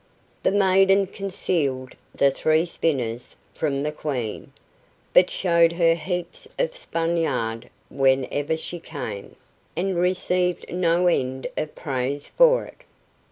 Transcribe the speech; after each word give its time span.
The 0.41 0.49
maiden 0.51 1.05
concealed 1.05 1.93
the 2.15 2.31
three 2.31 2.65
spinners 2.65 3.35
from 3.53 3.83
the 3.83 3.91
Queen, 3.91 4.51
but 5.13 5.29
showed 5.29 5.73
her 5.73 5.89
the 5.89 5.93
heaps 5.93 6.47
of 6.57 6.75
spun 6.75 7.17
yarn 7.17 7.65
whenever 7.91 8.57
she 8.57 8.79
came, 8.79 9.35
and 9.77 9.95
received 9.95 10.73
no 10.73 11.05
end 11.05 11.45
of 11.55 11.75
praise 11.75 12.27
for 12.29 12.65
it. 12.65 12.81